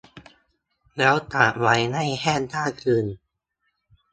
[0.97, 3.05] แล้วตากไว้ให้แห้งข้ามคืน